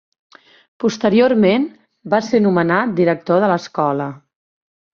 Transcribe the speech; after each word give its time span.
Posteriorment 0.83 1.67
va 2.15 2.21
ser 2.29 2.41
nomenat 2.47 2.97
director 3.03 3.47
de 3.47 3.53
l'Escola. 3.55 4.13